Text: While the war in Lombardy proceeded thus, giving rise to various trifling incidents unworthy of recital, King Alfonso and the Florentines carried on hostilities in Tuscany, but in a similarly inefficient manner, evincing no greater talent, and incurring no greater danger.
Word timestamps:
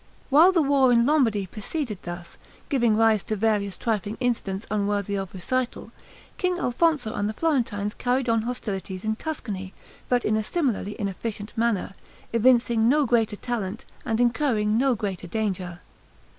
While 0.31 0.51
the 0.51 0.63
war 0.63 0.91
in 0.91 1.05
Lombardy 1.05 1.45
proceeded 1.45 1.99
thus, 2.01 2.35
giving 2.69 2.97
rise 2.97 3.23
to 3.25 3.35
various 3.35 3.77
trifling 3.77 4.17
incidents 4.19 4.65
unworthy 4.71 5.13
of 5.15 5.31
recital, 5.31 5.91
King 6.39 6.57
Alfonso 6.57 7.13
and 7.13 7.29
the 7.29 7.33
Florentines 7.35 7.93
carried 7.93 8.27
on 8.27 8.41
hostilities 8.41 9.05
in 9.05 9.15
Tuscany, 9.15 9.75
but 10.09 10.25
in 10.25 10.35
a 10.35 10.41
similarly 10.43 10.99
inefficient 10.99 11.55
manner, 11.55 11.93
evincing 12.33 12.89
no 12.89 13.05
greater 13.05 13.35
talent, 13.35 13.85
and 14.03 14.19
incurring 14.19 14.75
no 14.75 14.95
greater 14.95 15.27
danger. 15.27 15.81